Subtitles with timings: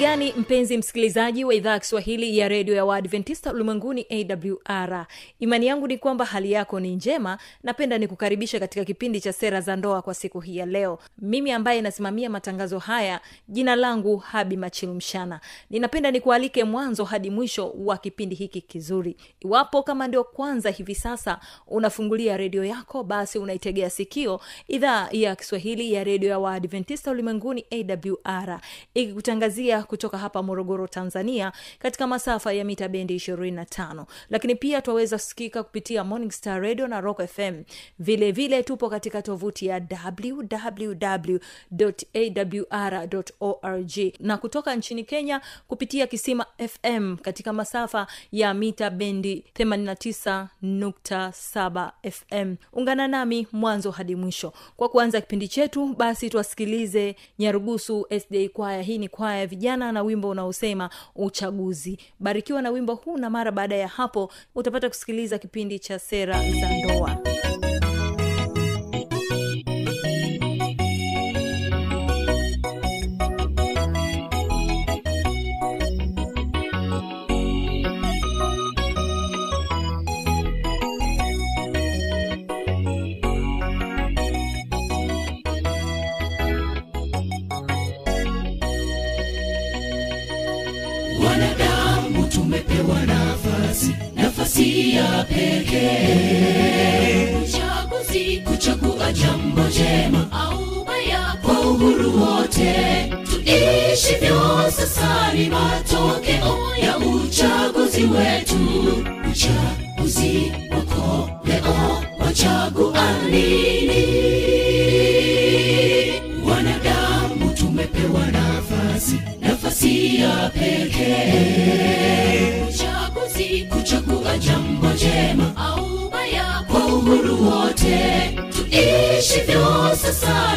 [0.00, 5.06] gani mpenzi msikilizaji wa idhaa ya kiswahili ya redio ya waadventista ulimwenguni awr
[5.40, 7.38] imani yangu ni kwamba hali yako ni njema.
[7.62, 10.98] Napenda nikukaribisha katika kipindi cha sera za ndoa kwa siku hii ya leo.
[11.18, 17.96] Mimi ambaye nasimamia matangazo haya jina langu habi machilumshana ninapenda nikualike mwanzo hadi mwisho wa
[17.98, 19.16] kipindi hiki kizuri.
[19.40, 25.92] Iwapo kama ndio kwanza hivi sasa unafungulia redio yako basi unaitegea sikio idhaa ya kiswahili
[25.92, 28.60] ya redio ya waadventista ulimwenguni awr
[28.94, 35.62] ikikutangazia kutoka hapa morogoro tanzania katika masafa ya mita bendi 25 lakini pia twaweza kusikika
[35.62, 37.62] kupitia morning star radio na rock fm
[37.98, 39.80] vile vile tupo katika tovuti ya
[42.80, 52.54] www.awr.org na kutoka nchini kenya kupitia kisima fm katika masafa ya mita bendi 89.7 fm
[52.72, 54.52] ungana nami mwanzo hadi mwisho.
[54.76, 58.82] Kwa kuanza kipindi chetu basi twasikilize nyarugusu sda kwaya.
[58.82, 61.98] Hii ni kwaya ya vijana na wimbo unaosema uchaguzi.
[62.20, 66.68] Barikiwa na wimbo huu na mara baada ya hapo utapata kusikiliza kipindi cha sera za
[66.84, 67.16] ndoa
[95.00, 96.90] ya pekee
[97.44, 102.74] uchaguzi kuchagua jambo jema au baya kwa uhuru wote.
[103.30, 108.54] Tuishivyo sasa ni matokeo ya uchaguzi wetu.
[109.30, 109.79] Uchaguzi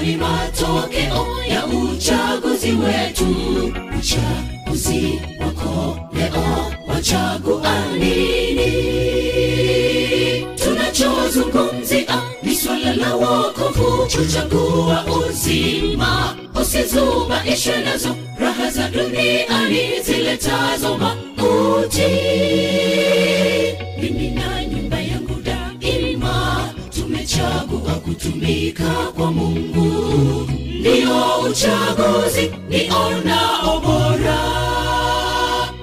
[0.05, 3.27] ni matokeo ya uchaguzi wetu.
[3.99, 8.73] Uchaguzi wako leo wachagua nini
[10.63, 14.07] tunachozungumzia ni swala la wokovu.
[14.17, 18.15] Kuchagua uzima usizubaishwe nazo.
[18.39, 22.01] Raha za duniani ziletazo mauti
[24.01, 26.69] mimi na nyumba yangu daima.
[26.89, 28.83] Tumechagua kutumika
[29.15, 29.62] kwa mungu
[31.67, 34.39] ndiyo ni nionao bora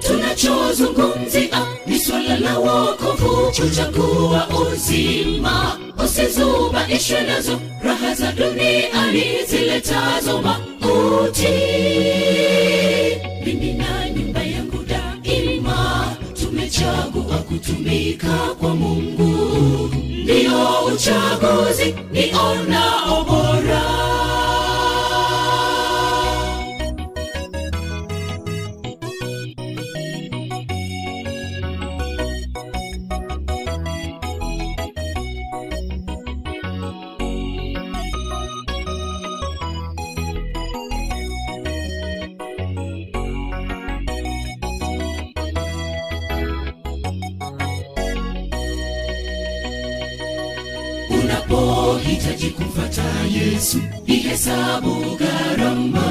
[0.07, 3.51] tunachozungumzia ni swala la wokovu.
[3.61, 5.77] Kuchagua uzima.
[6.05, 11.47] Usizubaishwe nazo raha za duniani ziletazo mauti
[13.45, 16.15] mimi na nyumba yangu daima.
[16.41, 19.89] Tumechagua kutumika kwa mungu.
[20.23, 23.30] Ndiyo uchaguzi nionao bora
[52.01, 56.03] unapohitaji kumfata yesu ihesabu gharama.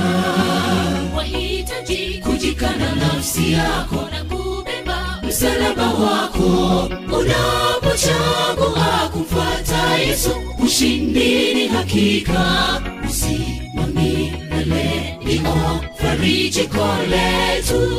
[1.17, 6.89] Wahitaji kujikana nafsi yako na kubeba msalaba wako.
[7.19, 10.31] Unapochagua kumfata yesu
[10.65, 12.81] ushindi ni hakika.
[13.11, 17.91] Uzima milele ndio farijiko letu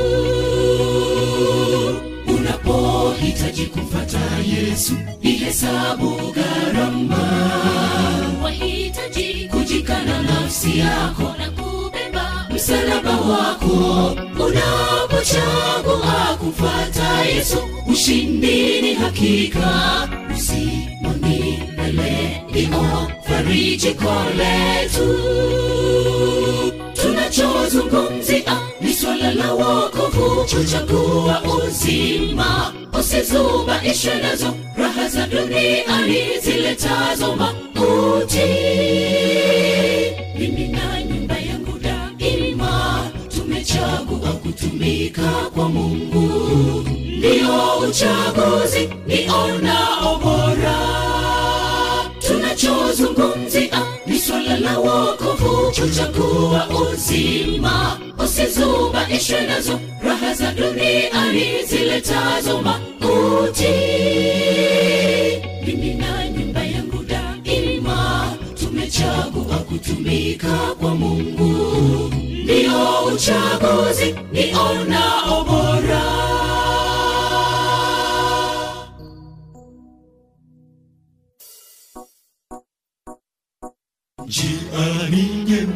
[3.21, 4.93] wahitaji kumfata yesu
[5.41, 7.23] ihesabu gharama.
[8.43, 14.15] Wahitaji kujikana nafsi yako na kubeba msalaba wako.
[14.39, 17.57] Unapochagua kumfata yesu
[17.91, 20.09] ushindi hakika.
[20.37, 25.19] Uzima mbele, ndio farijiko letu
[27.01, 32.73] tunachozungumzia ni swala la wokovu chochagua uzima.
[32.99, 34.53] Usizubaishe nazo
[34.95, 38.37] raha za duniani ziletazo mauti
[40.39, 46.89] mimi na nyumba yangu daima tumechagua kutumika kwa mungu.
[47.17, 50.77] Ndiyo uchaguzi nionao bora
[52.27, 53.81] tunachozungumzia
[54.31, 57.99] swala la wokovu kuchagua uzima.
[58.23, 59.79] Usizubaishwe nazo.
[60.03, 63.67] Raha za duniani ziletazo mauti
[65.65, 68.33] mimi na nyumba yangu daima.
[68.59, 71.53] Tumechagua kutumika kwa mungu.
[72.43, 76.20] Ndiyo uchaguzi nionao bora
[84.31, 85.67] Dia ninguém.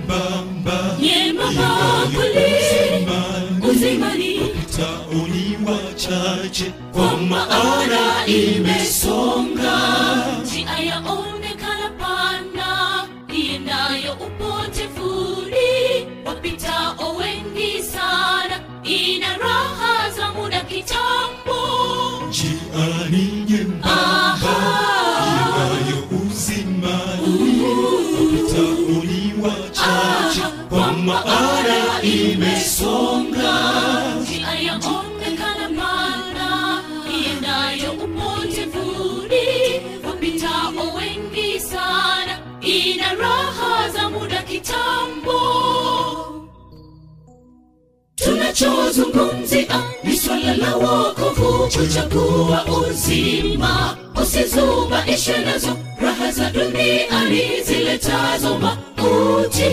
[48.56, 53.98] Tunachozungumzia ni swala la wokovu kuchagua uzima.
[54.22, 59.63] Usizubaishe nazo raha za duniani ziletazo mauti.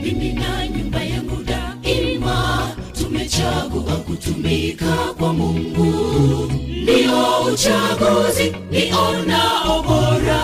[0.00, 6.52] Mimi na nyumba yangu daima tumechagua kutumika kwa mungu.
[6.82, 10.42] Ndio uchaguzi nionao bora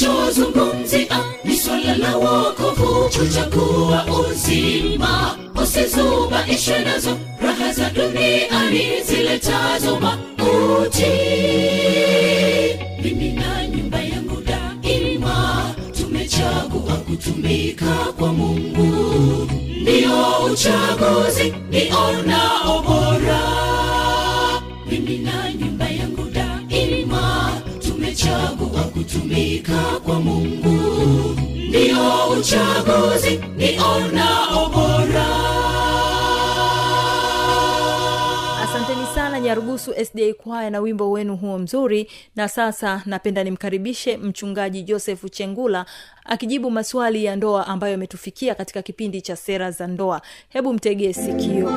[0.00, 11.04] tunachozungumzia ni swala la wokovu kuchagua uzima usizubaishwe nazo raha za duniani ziletazo mauti
[13.02, 19.48] mimi na nyumba yangu daima tumechagua kutumika kwa mungu
[19.82, 23.40] ndio uchaguzi nionao obora.
[24.90, 25.39] mimi na
[32.54, 35.26] uchaguzi nionao bora
[38.62, 42.10] asanteni sana nyarugusu sda kwaya na wimbo wenu huo mzuri.
[42.36, 45.86] Na sasa napenda nimkaribishe mchungaji josefu chengula
[46.24, 50.22] akijibu maswali ya ndoa ambayo yametufikia katika kipindi cha sera za ndoa.
[50.48, 51.70] Hebu mtegee sikio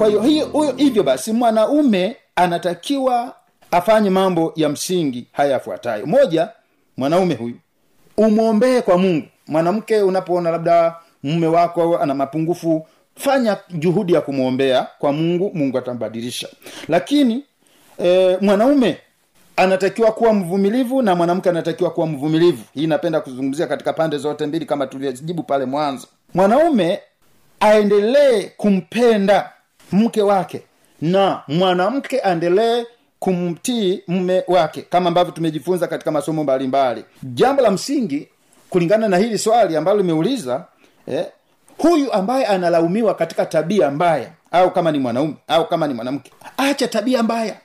[0.00, 3.34] kwa hiyo hiyo hivyo basi mwanaume anatakiwa
[3.70, 6.06] afanye mambo ya msingi haya yafuatayo.
[6.06, 6.48] Moja
[6.96, 7.54] mwanaume huyu
[8.16, 9.26] umwombee kwa mungu.
[9.46, 16.48] Mwanamke unapoona labda mume wako ana mapungufu fanya juhudi ya kumwombea kwa mungu mungu atambadilisha.
[16.88, 17.44] Lakini
[18.04, 18.98] e, mwanaume
[19.56, 22.64] anatakiwa kuwa mvumilivu na mwanamke anatakiwa kuwa mvumilivu.
[22.74, 26.06] Hii napenda kuzungumzia katika pande zote mbili kama tulivyojibu pale mwanzo.
[26.34, 27.00] Mwanaume
[27.60, 29.50] aendelee kumpenda
[29.92, 30.62] mke wake
[31.00, 32.84] na mwanamke aendelee
[33.18, 38.28] kumtii mume wake kama ambavyo tumejifunza katika masomo mbalimbali jambo la msingi
[38.70, 40.64] kulingana na hili swali ambalo limeuliza
[41.06, 41.26] eh,
[41.78, 46.88] huyu ambaye analaumiwa katika tabia mbaya au kama ni mwanaume au kama ni mwanamke acha
[46.88, 47.56] tabia mbaya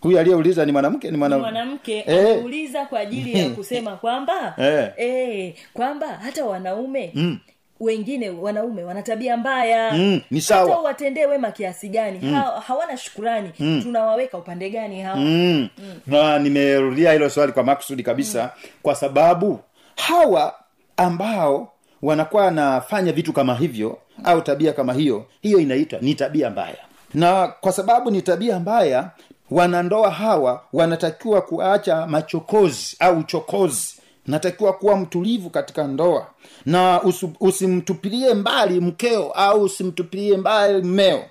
[0.00, 2.18] huyu aliyeuliza ni mwanamke ni mwanamke mwanamke Eh.
[2.32, 4.92] ameuliza kwa ajili ya kusema kwamba Eh.
[4.96, 7.38] eh, kwamba hata wanaume mm
[7.80, 10.78] wengine wanaume wana tabia mbaya Mm, ni sawa.
[10.80, 12.34] watendee wema kiasi gani mm.
[12.34, 13.80] ha, hawana shukurani mm.
[13.82, 15.68] tunawaweka upande gani hawa mm.
[16.06, 18.70] na nimerudia hilo swali kwa makusudi kabisa mm.
[18.82, 19.60] kwa sababu
[19.96, 20.54] hawa
[20.96, 26.76] ambao wanakuwa wanafanya vitu kama hivyo au tabia kama hiyo hiyo inaitwa ni tabia mbaya
[27.14, 29.10] na kwa sababu ni tabia mbaya
[29.50, 33.95] wanandoa hawa wanatakiwa kuacha machokozi au uchokozi
[34.26, 36.26] natakiwa kuwa mtulivu katika ndoa.
[36.66, 37.00] Na
[37.40, 41.22] usimtupilie mbali mkeo au usimtupilie mbali mmeo.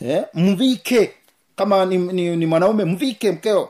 [0.00, 1.12] Eh, mvike.
[1.56, 3.68] Kama ni, ni, ni mwanaume mvike mkeo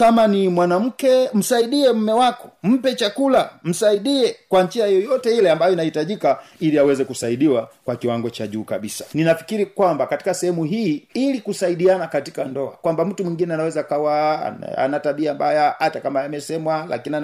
[0.00, 2.50] kama ni mwanamke msaidie mme wako.
[2.62, 3.50] Mpe chakula.
[3.64, 9.04] Msaidie kwa njia yoyote ile ambayo inahitajika ili aweze kusaidiwa kwa kiwango cha juu kabisa.
[9.14, 14.42] Ninafikiri kwamba katika sehemu hii ili kusaidiana katika ndoa kwamba mtu mwingine anaweza kawa
[14.76, 17.16] ana- tabia mbaya hata kama amesemwa lakini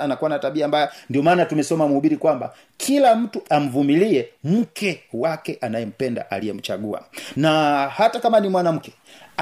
[0.00, 0.92] anakuwa na tabia mbaya.
[1.10, 7.02] Ndio maana tumesoma mhubiri kwamba kila mtu amvumilie mke wake anayempenda aliyemchagua.
[7.36, 8.92] Na hata kama ni mwanamke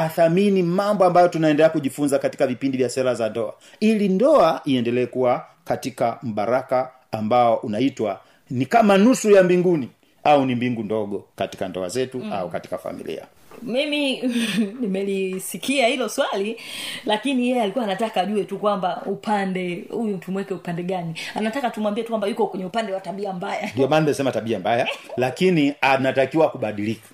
[0.04, 5.46] athamini mambo ambayo tunaendelea kujifunza katika vipindi vya sera za ndoa ili ndoa iendelee kuwa
[5.64, 9.88] katika mbaraka ambao unaitwa ni kama nusu ya mbinguni
[10.24, 12.32] au ni mbingu ndogo katika ndoa zetu mm.
[12.32, 13.24] au katika familia
[13.62, 14.22] mimi
[14.80, 16.60] nimelisikia hilo swali
[17.04, 21.14] lakini yeye alikuwa anataka ajue tu kwamba upande huyu tumweke upande gani?
[21.34, 23.70] Anataka tumwambie tu kwamba yuko kwenye upande wa tabia mbaya.
[23.74, 27.08] Ndio maana nimesema tabia mbaya lakini anatakiwa kubadilika.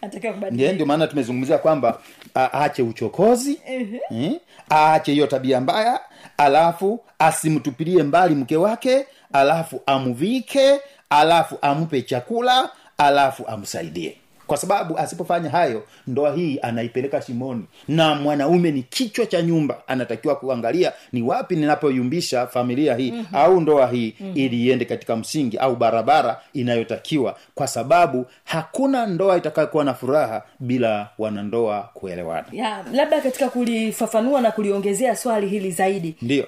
[0.51, 2.01] Ndio maana tumezungumzia kwamba
[2.37, 4.33] aache uchokozi eh,
[4.71, 6.01] aache hiyo tabia mbaya
[6.39, 15.51] alafu asimtupilie mbali mke wake alafu amvike alafu ampe chakula alafu amsaidie kwa sababu asipofanya
[15.51, 17.65] hayo ndoa hii anaipeleka shimoni.
[17.89, 19.83] Na mwanaume ni kichwa cha nyumba.
[19.87, 23.41] Anatakiwa kuangalia ni wapi ninapoyumbisha familia hii mm-hmm.
[23.41, 24.37] au ndoa hii mm-hmm.
[24.37, 27.37] ili iende katika msingi au barabara inayotakiwa.
[27.55, 32.45] Kwa sababu hakuna ndoa itakayokuwa na furaha bila wanandoa kuelewana.
[32.53, 36.17] Ya labda katika kulifafanua na kuliongezea swali hili zaidi.
[36.23, 36.45] Ndio.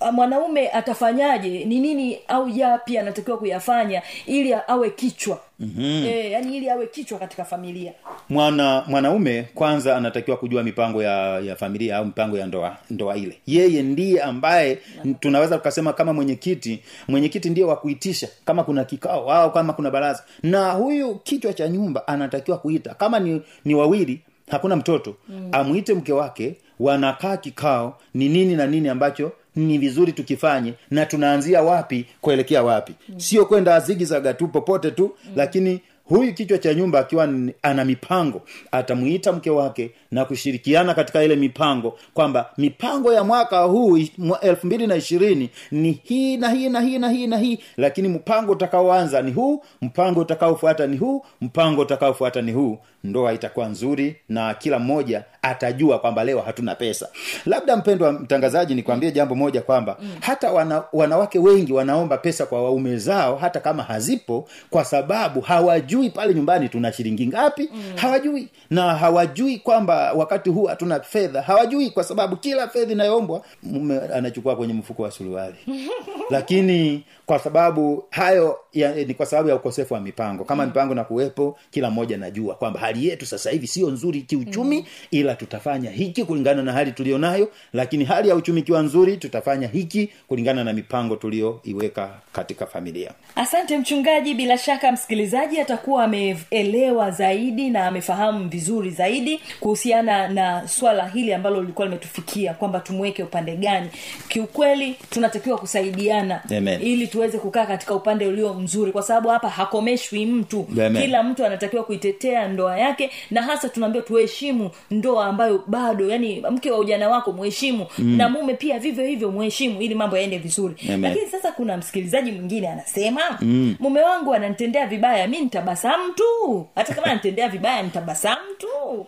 [0.00, 1.64] Uh, mwanaume atafanyaje?
[1.64, 5.84] Ni nini au yapi anatakiwa kuyafanya ili awe kichwa mm-hmm.
[6.06, 7.92] e, yani ili awe kichwa katika familia.
[8.28, 13.38] Mwana mwanaume kwanza anatakiwa kujua mipango ya ya familia au mipango ya ndoa ndoa ile.
[13.46, 14.78] Yeye ndiye ambaye
[15.20, 20.24] tunaweza tukasema kama mwenyekiti mwenyekiti ndiye wa kuitisha kama kuna kikao au kama kuna baraza.
[20.42, 22.94] Na huyu kichwa cha nyumba anatakiwa kuita.
[22.94, 24.20] Kama ni, ni wawili
[24.50, 25.16] hakuna mtoto.
[25.28, 25.48] Mm.
[25.52, 31.62] amwite mke wake wanakaa kikao ni nini na nini ambacho ni vizuri tukifanye na tunaanzia
[31.62, 33.20] wapi kuelekea wapi mm.
[33.20, 35.32] sio kwenda zigizaga tu popote tu mm.
[35.36, 37.28] lakini huyu kichwa cha nyumba akiwa
[37.62, 38.42] ana mipango
[38.72, 43.98] atamuita mke wake na kushirikiana katika ile mipango kwamba mipango ya mwaka huu
[44.42, 48.08] elfu mbili na ishirini ni hii na hii na hii na hii na hii lakini
[48.08, 54.16] mpango utakaoanza ni huu mpango utakaofuata ni huu mpango utakaofuata ni huu ndoa itakuwa nzuri
[54.28, 57.08] na kila mmoja atajua kwamba leo hatuna pesa
[57.46, 60.10] labda mpendwa mtangazaji nikwambie jambo moja kwamba mm.
[60.20, 66.10] hata wana, wanawake wengi wanaomba pesa kwa waume zao hata kama hazipo kwa sababu hawajui
[66.10, 67.82] pale nyumbani tuna shilingi ngapi mm.
[67.96, 74.00] hawajui na hawajui kwamba wakati huu hatuna fedha hawajui kwa sababu kila fedha inayoombwa mume
[74.14, 75.56] anachukua kwenye mfuko wa suruali
[76.30, 80.68] lakini kwa sababu hayo ya, ni kwa sababu ya ukosefu wa mipango kama mm.
[80.68, 84.86] mipango na kuwepo kila mmoja najua kwamba hali yetu sasa hivi sio nzuri kiuchumi mm.
[85.10, 90.08] ila tutafanya hiki kulingana na hali tulionayo lakini hali ya uchumi ikiwa nzuri tutafanya hiki
[90.28, 97.86] kulingana na mipango tuliyoiweka katika familia asante mchungaji bila shaka msikilizaji atakuwa ameelewa zaidi na
[97.86, 103.88] amefahamu vizuri zaidi kuhusiana na swala hili ambalo lilikuwa limetufikia kwamba tumweke upande gani
[104.28, 106.82] kiukweli tunatakiwa kusaidiana Amen.
[106.82, 111.02] ili tuweze kukaa katika upande ulio mzuri kwa sababu hapa hakomeshwi mtu Amen.
[111.02, 116.70] kila mtu anatakiwa kuitetea ndoa yake na hasa tunaambiwa tuheshimu ndoa ambayo bado yani mke
[116.70, 118.16] wa ujana wako mheshimu mm.
[118.16, 121.02] na mume pia vivyo hivyo mheshimu ili mambo yaende vizuri Amen.
[121.02, 123.76] lakini sasa kuna msikilizaji mwingine anasema mm.
[123.80, 129.06] mume wangu ananitendea vibaya mi nitabasamu tu hata kama ananitendea vibaya nitabasamu tu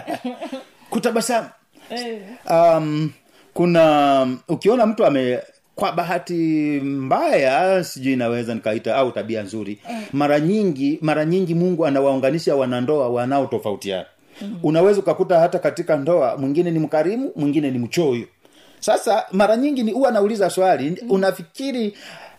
[0.90, 1.48] kutabasamu
[1.90, 2.18] Eh.
[2.50, 3.10] um,
[3.54, 5.38] kuna ukiona mtu ame
[5.74, 6.34] kwa bahati
[6.84, 9.78] mbaya sijui inaweza nikaita au tabia nzuri
[10.12, 14.06] mara nyingi mara nyingi mungu anawaunganisha wanandoa wanaotofautiana
[14.42, 14.58] mm.
[14.62, 18.26] unaweza ukakuta hata katika ndoa mwingine ni mkarimu mwingine ni mchoyo
[18.80, 21.10] sasa mara nyingi ni huwa nauliza swali mm.
[21.10, 21.96] unafikiri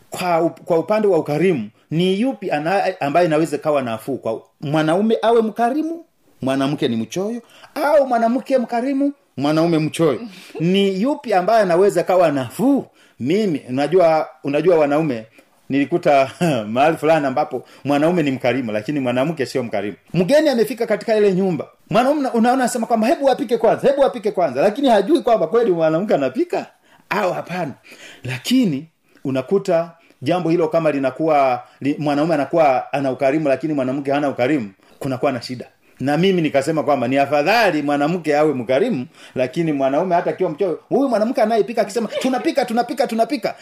[0.09, 5.41] kwa, kwa upande wa ukarimu ni yupi ana, ambaye inaweza kawa nafuu kwa mwanaume awe
[5.41, 6.05] mkarimu
[6.41, 7.41] mwanamke ni mchoyo
[7.75, 10.19] au mwanamke mkarimu mwanaume mchoyo
[10.59, 12.85] ni yupi ambaye anaweza kawa nafuu
[13.19, 15.25] mimi unajua unajua wanaume
[15.71, 16.31] nilikuta
[16.73, 19.97] mahali fulani ambapo mwanaume ni mkarimu lakini mwanamke sio mkarimu.
[20.13, 21.67] Mgeni amefika katika ile nyumba.
[21.89, 24.61] Mwanaume unaona anasema kwamba hebu apike kwanza hebu apike kwanza.
[24.61, 26.65] Lakini hajui kwamba kweli mwanamke anapika
[27.09, 27.71] au hapana.
[28.23, 28.87] Lakini
[29.23, 35.31] unakuta jambo hilo kama linakuwa li, mwanaume anakuwa ana ukarimu lakini mwanamke hana ukarimu kunakuwa
[35.31, 35.65] na shida
[36.01, 39.05] na mimi nikasema kwamba ni afadhali mwanamke awe mkarimu
[39.35, 43.55] lakini mwanaume hata akiwa mchoyo huyu mwanamke anayepika akisema tunapika tunapika tunapika.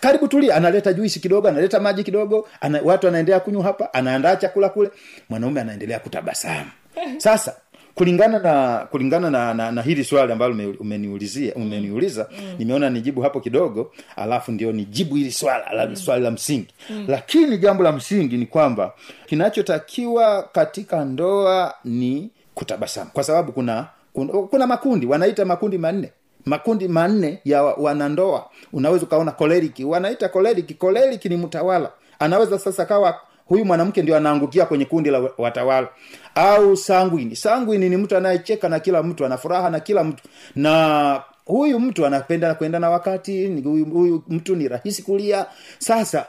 [0.00, 0.54] Karibu tulia.
[0.56, 4.90] Analeta juisi kidogo analeta maji kidogo ana, watu anaendelea kunywa hapa anaandaa chakula kule.
[5.30, 6.70] Mwanaume anaendelea kutabasamu.
[7.18, 7.54] Sasa
[7.94, 12.54] kulingana na kulingana na, na, na hili swali ambalo umeniulizia umeniuliza mm.
[12.58, 16.68] nimeona nijibu hapo kidogo alafu ndio nijibu hili swala la, swali la msingi.
[16.90, 17.04] Mm.
[17.08, 18.92] lakini jambo la msingi ni kwamba
[19.26, 23.10] kinachotakiwa katika ndoa ni kutabasamu.
[23.12, 26.12] Kwa sababu kuna kuna, kuna makundi wanaita makundi manne.
[26.46, 28.50] Makundi manne ya wanandoa.
[28.72, 29.84] Unaweza ukaona koleriki.
[29.84, 31.90] Wanaita koleriki koleriki ni mtawala.
[32.18, 33.20] Anaweza sasa kawa
[33.52, 35.88] huyu mwanamke ndio anaangukia kwenye kundi la watawala.
[36.34, 37.36] Au sanguini.
[37.36, 40.24] Sanguini ni mtu anayecheka na kila mtu ana na kila mtu.
[40.56, 45.46] Na huyu mtu anapenda kwenda na wakati huyu, huyu mtu ni rahisi kulia.
[45.78, 46.26] Sasa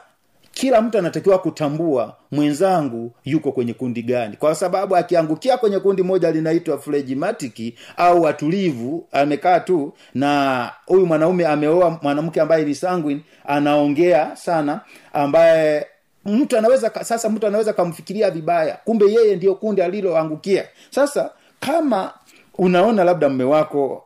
[0.52, 4.36] kila mtu anatakiwa kutambua mwenzangu yuko kwenye kundi gani.
[4.36, 11.46] Kwa sababu akiangukia kwenye kundi moja linaitwa flejimatiki au watulivu amekaa tu na huyu mwanaume
[11.46, 14.80] ameoa mwanamke ambaye ni sanguin anaongea sana
[15.12, 15.86] ambaye
[16.26, 20.64] mtu anaweza sasa mtu anaweza kamfikiria vibaya kumbe yeye ndio kundi aliloangukia.
[20.90, 22.12] Sasa kama
[22.58, 24.04] unaona labda mme wako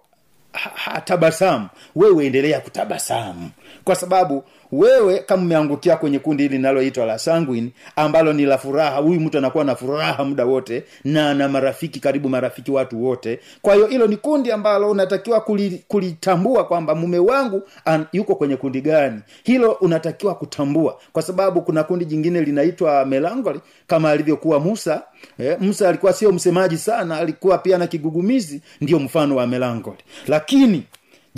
[0.52, 3.50] ha- hatabasamu wewe endelea kutabasamu.
[3.84, 8.96] Kwa sababu wewe kama umeangukia kwenye kundi hili linaloitwa la sanguine ambalo ni la furaha
[8.96, 13.40] huyu mtu anakuwa na furaha muda wote na na marafiki karibu marafiki watu wote.
[13.62, 15.40] Kwa hiyo hilo ni kundi ambalo unatakiwa
[15.88, 19.20] kulitambua kwamba mume wangu an, yuko kwenye kundi gani.
[19.44, 25.02] Hilo unatakiwa kutambua kwa sababu kuna kundi jingine linaitwa melangoli kama alivyokuwa musa.
[25.38, 30.82] Eh, musa alikuwa sio msemaji sana alikuwa pia na kigugumizi ndio mfano wa melangoli lakini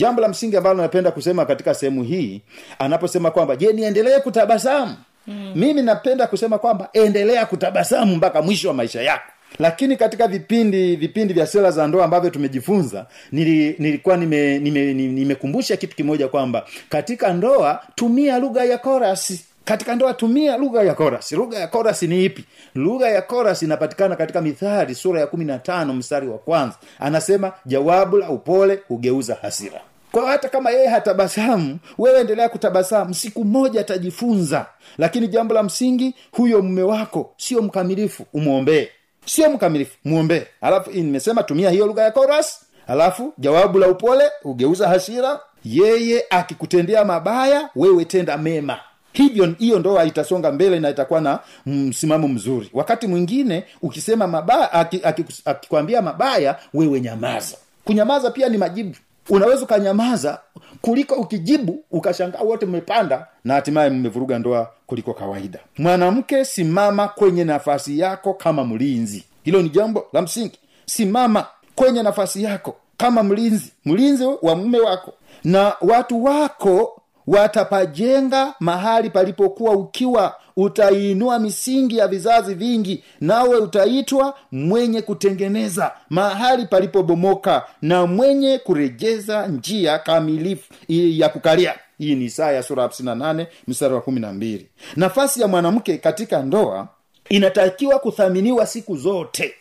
[0.00, 2.42] jambo la msingi ambalo napenda kusema katika sehemu hii
[2.78, 4.96] anaposema kwamba je niendelee kutabasamu?
[5.26, 5.52] Mm.
[5.54, 9.32] mimi napenda kusema kwamba endelea kutabasamu mpaka mwisho wa maisha yako.
[9.58, 15.34] Lakini katika vipindi vipindi vya sera za ndoa ambavyo tumejifunza nili, nilikuwa nimekumbusha nime, nime
[15.42, 20.94] nime kitu kimoja kwamba katika ndoa tumia lugha ya korasi katika ndoa tumia lugha ya
[20.94, 22.44] korasi lugha ya korasi ni ipi?
[22.74, 26.76] Lugha ya korasi inapatikana katika mithali sura ya kumi na tano mstari wa kwanza.
[26.98, 29.80] Anasema jawabu la upole hugeuza hasira
[30.12, 33.14] kwa hata kama yeye hatabasamu wewe endelea kutabasamu.
[33.14, 34.66] Siku moja atajifunza.
[34.98, 38.88] Lakini jambo la msingi huyo mume wako sio mkamilifu umwombee.
[39.24, 44.88] Sio mkamilifu mwombee alafu nimesema tumia hiyo lugha ya koras alafu jawabu la upole ugeuza
[44.88, 45.40] hasira.
[45.64, 48.78] Yeye akikutendea mabaya wewe tenda mema.
[49.12, 52.70] Hivyo hiyo ndoa itasonga mbele na itakuwa na msimamo mzuri.
[52.72, 57.56] Wakati mwingine ukisema mabaya akikwambia aki, aki aki mabaya wewe nyamaza.
[57.84, 58.94] Kunyamaza pia ni majibu
[59.30, 60.40] unaweza ukanyamaza
[60.80, 65.58] kuliko ukijibu ukashangaa wote mmepanda na hatimaye mmevuruga ndoa kuliko kawaida.
[65.78, 69.24] Mwanamke simama kwenye nafasi yako kama mlinzi.
[69.42, 70.58] Hilo ni jambo la msingi.
[70.86, 73.72] Simama kwenye nafasi yako kama mlinzi.
[73.84, 75.12] Mlinzi wa mume wako.
[75.44, 76.99] Na watu wako
[77.30, 87.64] watapajenga mahali palipokuwa ukiwa utaiinua misingi ya vizazi vingi nawe utaitwa mwenye kutengeneza mahali palipobomoka
[87.82, 91.74] na mwenye kurejeza njia kamilifu ya kukalia.
[91.98, 94.60] Hii ni isaya sura 58 mstari wa 12
[94.96, 96.88] nafasi ya mwanamke katika ndoa
[97.28, 99.54] inatakiwa kuthaminiwa siku zote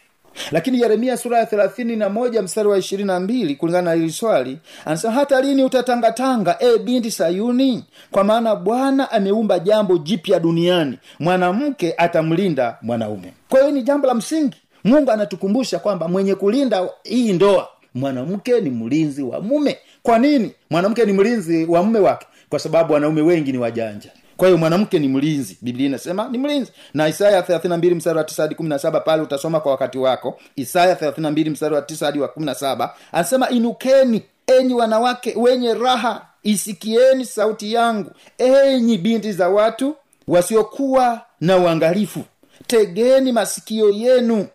[0.51, 4.11] lakini yeremia sura ya thelathini na moja mstari wa ishirini na mbili kulingana na hili
[4.11, 7.85] swali anasema hata lini utatangatanga e binti sayuni?
[8.11, 13.33] Kwa maana bwana ameumba jambo jipya duniani mwanamke atamlinda mwanaume.
[13.49, 14.57] Kwa hiyo ni jambo la msingi.
[14.83, 19.77] Mungu anatukumbusha kwamba mwenye kulinda hii ndoa mwanamke ni mlinzi wa mume.
[20.03, 22.27] Kwa nini mwanamke ni mlinzi wa mume wake?
[22.49, 25.57] Kwa sababu wanaume wengi ni wajanja kwa hiyo mwanamke ni mlinzi.
[25.61, 26.71] Biblia inasema ni mlinzi.
[26.93, 30.39] Na isaya 32 mstari wa 9 hadi 17 pale utasoma kwa wakati wako.
[30.55, 34.23] Isaya 32 mstari wa 9 hadi wa 17 anasema inukeni
[34.59, 38.11] enyi wanawake wenye raha isikieni sauti yangu.
[38.37, 39.95] Enyi binti za watu
[40.27, 42.23] wasiokuwa na uangalifu
[42.67, 44.47] tegeni masikio yenu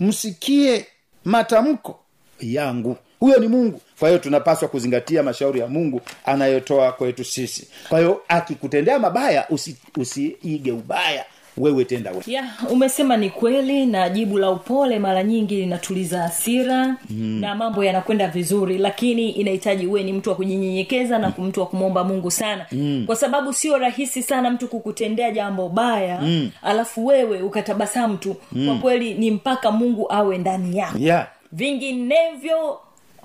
[0.00, 0.86] msikie
[1.24, 2.00] matamko
[2.40, 7.98] yangu huyo ni mungu kwa hiyo tunapaswa kuzingatia mashauri ya mungu anayotoa kwetu sisi kwa
[7.98, 11.24] hiyo akikutendea mabaya usi, usiige ubaya
[11.56, 16.86] wewe tenda we ya umesema ni kweli na jibu la upole mara nyingi linatuliza hasira
[17.10, 17.40] mm.
[17.40, 22.04] na mambo yanakwenda vizuri lakini inahitaji uwe ni mtu wa kujinyenyekeza na mtu wa kumwomba
[22.04, 23.02] mungu sana mm.
[23.06, 26.50] kwa sababu sio rahisi sana mtu kukutendea jambo baya mm.
[26.62, 28.66] alafu wewe ukatabasamu tu mm.
[28.66, 32.78] kwa kweli ni mpaka mungu awe ndani yako yeah vinginevyo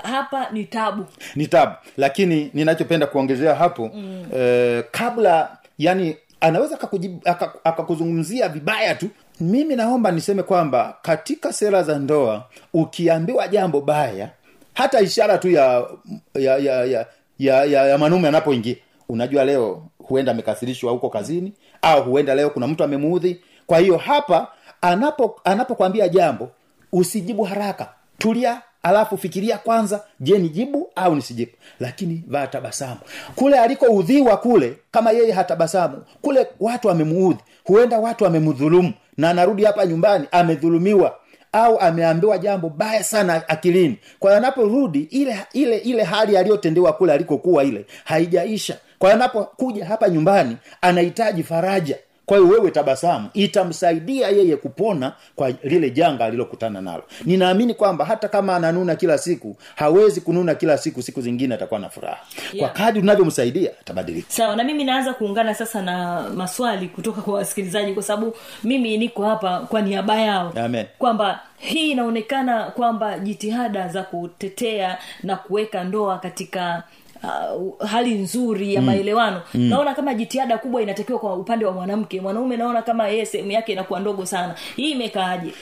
[0.03, 1.05] hapa ni tabu.
[1.35, 1.71] Ni tabu.
[1.97, 4.25] Lakini ninachopenda kuongezea hapo mm.
[4.35, 6.77] eh, kabla yani anaweza
[7.25, 9.09] aka- akakuzungumzia vibaya tu.
[9.39, 14.29] Mimi naomba niseme kwamba katika sera za ndoa ukiambiwa jambo baya
[14.73, 15.87] hata ishara tu ya
[16.35, 17.05] ya ya ya,
[17.39, 18.75] ya, ya, ya mwanaume anapoingia
[19.09, 23.41] unajua leo huenda amekasirishwa huko kazini au huenda leo kuna mtu amemuudhi.
[23.67, 24.47] Kwa hiyo hapa
[24.81, 26.51] anapo anapokwambia jambo
[26.91, 27.89] usijibu haraka.
[28.17, 31.51] Tulia alafu fikiria kwanza je nijibu au nisijibu?
[31.79, 32.99] Lakini vaa tabasamu.
[33.35, 39.85] Kule alikoudhiwa kule kama yeye hatabasamu kule watu wamemuudhi huenda watu wamemdhulumu na anarudi hapa
[39.85, 41.15] nyumbani amedhulumiwa
[41.51, 43.97] au ameambiwa jambo baya sana akilini.
[44.19, 48.77] Kwa anaporudi ile ile ile hali aliyotendewa kule alikokuwa ile haijaisha.
[48.99, 51.97] Kwa anapokuja hapa nyumbani anahitaji faraja
[52.29, 53.29] kwa hiyo wewe tabasamu.
[53.33, 57.03] Itamsaidia yeye kupona kwa lile janga alilokutana nalo.
[57.25, 61.89] Ninaamini kwamba hata kama ananuna kila siku hawezi kununa kila siku siku zingine atakuwa na
[61.89, 62.17] furaha.
[62.53, 62.57] Yeah.
[62.73, 64.31] kwa kadi unavyomsaidia atabadilika.
[64.31, 69.25] Sawa na mimi naanza kuungana sasa na maswali kutoka kwa wasikilizaji kwa sababu mimi niko
[69.25, 70.53] hapa kwa niaba yao.
[70.65, 70.85] Amen.
[70.99, 76.83] kwamba hii inaonekana kwamba jitihada za kutetea na kuweka ndoa katika
[77.23, 79.41] Uh, hali nzuri ya maelewano.
[79.53, 79.61] Mm.
[79.69, 82.21] naona kama jitihada kubwa inatakiwa kwa upande wa mwanamke.
[82.21, 84.55] Mwanaume naona kama yeye sehemu yake inakuwa ndogo sana.
[84.75, 85.53] Hii imekaaje?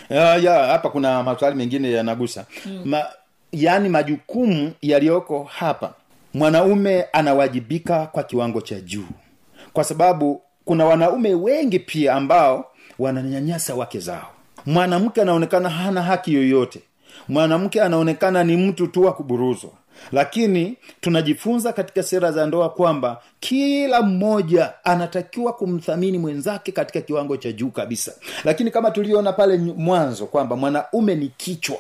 [0.44, 2.46] Ya hapa kuna maswali mengine yanagusa.
[2.66, 2.82] Mm.
[2.86, 3.04] Ma,
[3.52, 5.94] yaani majukumu yaliyoko hapa
[6.34, 9.06] mwanaume anawajibika kwa kiwango cha juu.
[9.74, 12.66] Kwa sababu kuna wanaume wengi pia ambao
[13.00, 14.28] wananyanyasa wake zao.
[14.66, 16.82] Mwanamke anaonekana hana haki yoyote.
[17.28, 19.70] Mwanamke anaonekana ni mtu tu wa kuburuzwa
[20.12, 27.52] lakini tunajifunza katika sera za ndoa kwamba kila mmoja anatakiwa kumthamini mwenzake katika kiwango cha
[27.52, 28.12] juu kabisa.
[28.44, 31.78] Lakini kama tuliona pale mwanzo kwamba mwanaume ni kichwa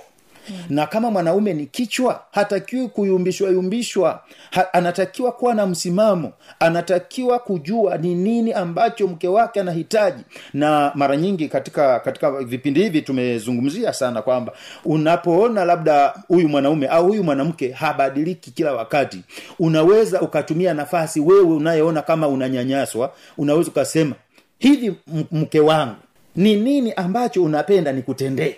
[0.69, 4.23] na kama mwanaume ni kichwa hatakiwi kuyumbishwa yumbishwa.
[4.51, 6.31] Ha, anatakiwa kuwa na msimamo.
[6.59, 10.23] Anatakiwa kujua ni nini ambacho mke wake anahitaji.
[10.53, 14.53] Na mara nyingi katika katika vipindi hivi tumezungumzia sana kwamba
[14.85, 19.21] unapoona labda huyu mwanaume au huyu mwanamke habadiliki kila wakati
[19.59, 24.15] unaweza ukatumia nafasi wewe unayeona kama unanyanyaswa unaweza ukasema
[24.59, 24.93] hivi
[25.31, 25.95] mke wangu
[26.35, 28.55] ni nini ambacho unapenda nikutendee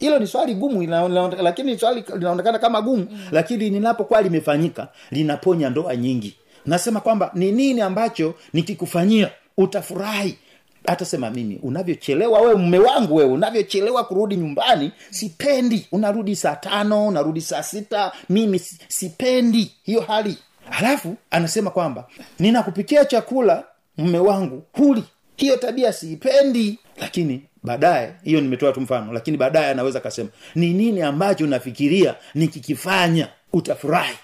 [0.00, 3.06] hilo ni swali gumu ina- ina- lakini swali linaonekana kama gumu.
[3.10, 3.18] Mm.
[3.32, 6.36] lakini linapokuwa limefanyika linaponya ndoa nyingi.
[6.66, 10.38] Nasema kwamba ni nini ambacho nikikufanyia utafurahi?
[10.86, 15.86] Atasema mimi unavyochelewa wewe mume wangu wewe unavyochelewa kurudi nyumbani sipendi.
[15.92, 20.38] Unarudi saa tano unarudi saa sita mimi si- sipendi hiyo hali.
[20.70, 22.06] Halafu anasema kwamba
[22.38, 23.64] ninakupikia chakula
[23.98, 25.04] mume wangu huli.
[25.36, 26.78] Hiyo tabia siipendi.
[26.96, 33.28] Lakini baadaye hiyo nimetoa tu mfano lakini baadaye anaweza akasema ni nini ambacho nafikiria nikikifanya
[33.52, 34.18] utafurahi?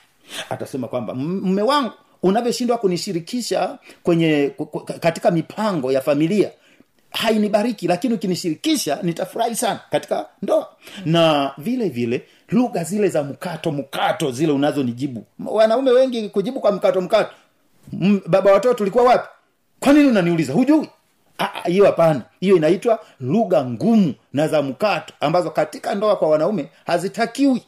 [0.51, 4.53] Atasema kwamba mme wangu unavyoshindwa kunishirikisha kwenye
[5.01, 6.51] katika mipango ya familia
[7.11, 10.69] hainibariki lakini ukinishirikisha nitafurahi sana katika ndoa.
[11.05, 15.25] Na vile vile lugha zile za mkato mkato zile unazonijibu.
[15.47, 17.31] Wanaume wengi kujibu kwa mkato mkato.
[18.03, 19.29] M- baba watoto tulikuwa wapi?
[19.81, 20.53] Kwa nini unaniuliza?
[20.53, 20.89] Hujui
[21.65, 22.23] hiyo hapana.
[22.41, 27.63] Hiyo inaitwa lugha ngumu na za mkato ambazo katika ndoa kwa wanaume hazitakiwi.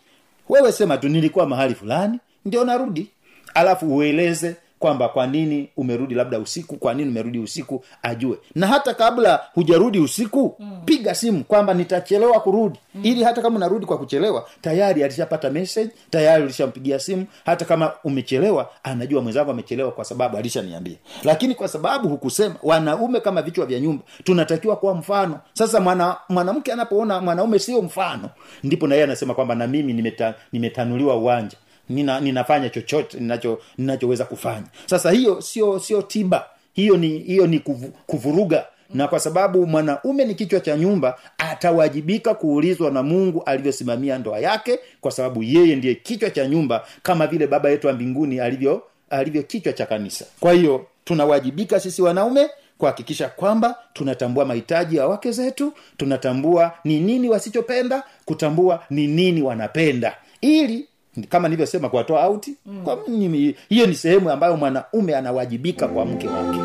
[0.48, 3.10] Wewe sema tu nilikuwa mahali fulani ndio narudi.
[3.54, 8.38] Alafu ueleze kwamba kwa nini umerudi labda usiku kwa nini umerudi usiku ajue.
[8.54, 10.80] Na hata kabla hujarudi usiku mm.
[10.84, 12.78] piga simu kwamba nitachelewa kurudi.
[12.94, 13.00] Mm.
[13.04, 17.26] ili hata kama unarudi kwa kuchelewa tayari alishapata message tayari ulishampigia simu.
[17.46, 20.96] Hata kama umechelewa anajua mwenzangu amechelewa kwa sababu alishaniambia.
[21.24, 25.40] Lakini kwa sababu hukusema wanaume kama vichwa vya nyumba tunatakiwa kuwa mfano.
[25.52, 28.30] Sasa mwana mwanamke anapoona mwanaume sio mfano
[28.64, 31.56] ndipo na yeye anasema kwamba na mimi nimeta, nimetanuliwa uwanja
[31.88, 34.66] nina, ninafanya chochote ninacho ninachoweza kufanya.
[34.86, 36.46] Sasa hiyo sio sio tiba.
[36.72, 38.66] Hiyo ni hiyo ni kuvu, kuvuruga.
[38.94, 44.78] Na kwa sababu mwanaume ni kichwa cha nyumba atawajibika kuulizwa na mungu alivyosimamia ndoa yake
[45.00, 49.42] kwa sababu yeye ndiye kichwa cha nyumba kama vile baba yetu wa mbinguni alivyo alivyo
[49.42, 50.24] kichwa cha kanisa.
[50.40, 52.48] Kwa hiyo tunawajibika sisi wanaume
[52.78, 60.16] kuhakikisha kwamba tunatambua mahitaji ya wake zetu tunatambua ni nini wasichopenda kutambua ni nini wanapenda.
[60.40, 60.88] Ili
[61.28, 62.82] kama nilivyosema kuwatoa auti mm.
[62.84, 66.58] kwa mimi hiyo ni sehemu ambayo mwanaume anawajibika kwa mke wake.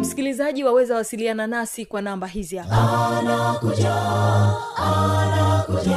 [0.00, 3.18] Msikilizaji waweza wasiliana nasi kwa namba hizi hapa.
[3.18, 3.94] Anakuja
[4.76, 5.96] anakuja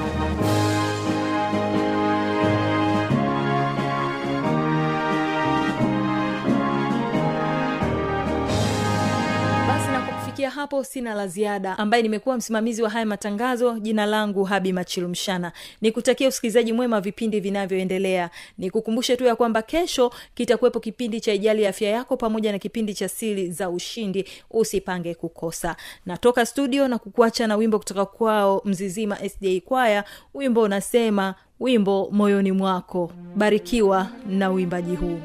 [10.61, 11.77] hapo sina la ziada.
[11.77, 15.51] Ambaye nimekuwa msimamizi wa haya matangazo jina langu habi machilumshana.
[15.81, 18.29] Nikutakia usikilizaji mwema vipindi vinavyoendelea.
[18.57, 22.93] Nikukumbushe tu ya kwamba kesho kitakuwepo kipindi cha ijali ya afya yako pamoja na kipindi
[22.93, 24.25] cha sili za ushindi.
[24.51, 25.75] Usipange kukosa.
[26.05, 30.03] Natoka studio na kukuacha na wimbo kutoka kwao mzizima sda kwaya.
[30.33, 33.11] Wimbo unasema wimbo moyoni mwako.
[33.35, 35.19] Barikiwa na uimbaji huu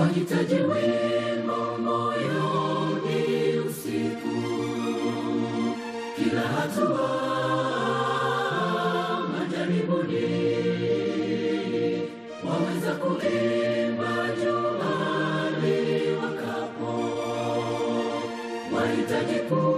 [0.00, 4.36] wahitaji wema moyoni usiku.
[6.16, 7.08] Kila hatua
[9.32, 10.24] majaribuni
[12.48, 16.92] waweza kuimba juani wakapo.
[18.76, 19.77] Wahitaji kuimba